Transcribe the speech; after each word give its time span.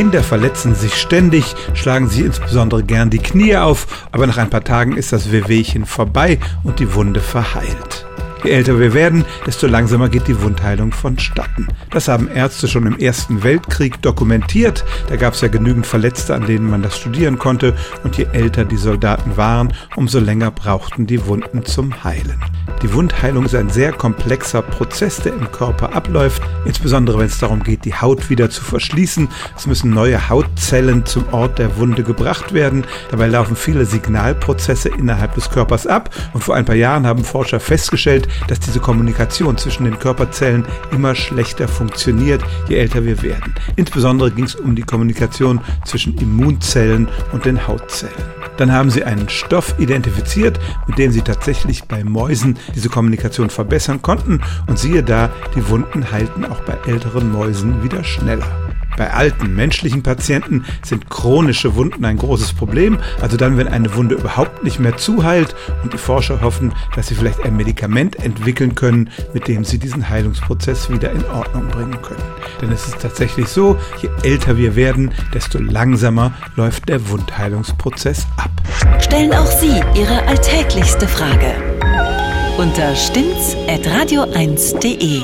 Kinder 0.00 0.22
verletzen 0.22 0.74
sich 0.74 0.94
ständig, 0.94 1.54
schlagen 1.74 2.08
sich 2.08 2.24
insbesondere 2.24 2.82
gern 2.82 3.10
die 3.10 3.18
Knie 3.18 3.58
auf, 3.58 4.08
aber 4.12 4.26
nach 4.26 4.38
ein 4.38 4.48
paar 4.48 4.64
Tagen 4.64 4.96
ist 4.96 5.12
das 5.12 5.30
Wehwehchen 5.30 5.84
vorbei 5.84 6.38
und 6.64 6.80
die 6.80 6.94
Wunde 6.94 7.20
verheilt. 7.20 8.06
Je 8.42 8.50
älter 8.50 8.78
wir 8.78 8.94
werden, 8.94 9.26
desto 9.46 9.66
langsamer 9.66 10.08
geht 10.08 10.26
die 10.26 10.40
Wundheilung 10.40 10.92
vonstatten. 10.92 11.68
Das 11.90 12.08
haben 12.08 12.28
Ärzte 12.28 12.68
schon 12.68 12.86
im 12.86 12.98
Ersten 12.98 13.42
Weltkrieg 13.42 14.00
dokumentiert. 14.00 14.84
Da 15.08 15.16
gab 15.16 15.34
es 15.34 15.42
ja 15.42 15.48
genügend 15.48 15.86
Verletzte, 15.86 16.34
an 16.34 16.46
denen 16.46 16.70
man 16.70 16.82
das 16.82 16.96
studieren 16.96 17.38
konnte. 17.38 17.74
Und 18.02 18.16
je 18.16 18.26
älter 18.32 18.64
die 18.64 18.78
Soldaten 18.78 19.36
waren, 19.36 19.74
umso 19.94 20.20
länger 20.20 20.50
brauchten 20.50 21.06
die 21.06 21.26
Wunden 21.26 21.66
zum 21.66 22.02
Heilen. 22.02 22.42
Die 22.82 22.94
Wundheilung 22.94 23.44
ist 23.44 23.54
ein 23.54 23.68
sehr 23.68 23.92
komplexer 23.92 24.62
Prozess, 24.62 25.18
der 25.18 25.34
im 25.34 25.52
Körper 25.52 25.94
abläuft, 25.94 26.42
insbesondere 26.64 27.18
wenn 27.18 27.26
es 27.26 27.38
darum 27.38 27.62
geht, 27.62 27.84
die 27.84 27.94
Haut 27.94 28.30
wieder 28.30 28.48
zu 28.48 28.64
verschließen. 28.64 29.28
Es 29.54 29.66
müssen 29.66 29.90
neue 29.90 30.30
Hautzellen 30.30 31.04
zum 31.04 31.28
Ort 31.32 31.58
der 31.58 31.76
Wunde 31.76 32.02
gebracht 32.02 32.54
werden. 32.54 32.86
Dabei 33.10 33.26
laufen 33.26 33.54
viele 33.54 33.84
Signalprozesse 33.84 34.88
innerhalb 34.88 35.34
des 35.34 35.50
Körpers 35.50 35.86
ab 35.86 36.08
und 36.32 36.42
vor 36.42 36.54
ein 36.54 36.64
paar 36.64 36.74
Jahren 36.74 37.06
haben 37.06 37.22
Forscher 37.22 37.60
festgestellt, 37.60 38.28
dass 38.48 38.60
diese 38.60 38.80
Kommunikation 38.80 39.56
zwischen 39.56 39.84
den 39.84 39.98
Körperzellen 39.98 40.64
immer 40.90 41.14
schlechter 41.14 41.68
funktioniert, 41.68 42.42
je 42.68 42.76
älter 42.76 43.04
wir 43.04 43.22
werden. 43.22 43.54
Insbesondere 43.76 44.30
ging 44.30 44.44
es 44.44 44.54
um 44.54 44.74
die 44.74 44.82
Kommunikation 44.82 45.60
zwischen 45.84 46.16
Immunzellen 46.18 47.08
und 47.32 47.44
den 47.44 47.66
Hautzellen. 47.66 48.14
Dann 48.56 48.72
haben 48.72 48.90
sie 48.90 49.04
einen 49.04 49.28
Stoff 49.28 49.74
identifiziert, 49.78 50.60
mit 50.86 50.98
dem 50.98 51.12
sie 51.12 51.22
tatsächlich 51.22 51.84
bei 51.84 52.04
Mäusen 52.04 52.58
diese 52.74 52.88
Kommunikation 52.88 53.50
verbessern 53.50 54.02
konnten 54.02 54.40
und 54.66 54.78
siehe 54.78 55.02
da, 55.02 55.30
die 55.54 55.68
Wunden 55.68 56.10
heilten 56.10 56.44
auch 56.44 56.60
bei 56.60 56.76
älteren 56.86 57.32
Mäusen 57.32 57.82
wieder 57.82 58.04
schneller. 58.04 58.69
Bei 59.00 59.12
alten 59.14 59.56
menschlichen 59.56 60.02
Patienten 60.02 60.66
sind 60.82 61.08
chronische 61.08 61.74
Wunden 61.74 62.04
ein 62.04 62.18
großes 62.18 62.52
Problem, 62.52 62.98
also 63.22 63.38
dann, 63.38 63.56
wenn 63.56 63.66
eine 63.66 63.94
Wunde 63.94 64.16
überhaupt 64.16 64.62
nicht 64.62 64.78
mehr 64.78 64.98
zuheilt 64.98 65.56
und 65.82 65.94
die 65.94 65.98
Forscher 65.98 66.42
hoffen, 66.42 66.74
dass 66.94 67.06
sie 67.06 67.14
vielleicht 67.14 67.42
ein 67.42 67.56
Medikament 67.56 68.16
entwickeln 68.16 68.74
können, 68.74 69.08
mit 69.32 69.48
dem 69.48 69.64
sie 69.64 69.78
diesen 69.78 70.10
Heilungsprozess 70.10 70.90
wieder 70.90 71.10
in 71.12 71.24
Ordnung 71.24 71.68
bringen 71.68 71.96
können. 72.02 72.20
Denn 72.60 72.72
es 72.72 72.88
ist 72.88 73.00
tatsächlich 73.00 73.48
so, 73.48 73.78
je 74.02 74.10
älter 74.22 74.58
wir 74.58 74.76
werden, 74.76 75.12
desto 75.32 75.58
langsamer 75.58 76.34
läuft 76.56 76.90
der 76.90 77.08
Wundheilungsprozess 77.08 78.26
ab. 78.36 78.50
Stellen 79.00 79.32
auch 79.32 79.46
Sie 79.46 79.80
Ihre 79.98 80.26
alltäglichste 80.26 81.08
Frage 81.08 81.54
unter 82.58 82.94
stimmtz.radio1.de. 82.94 85.22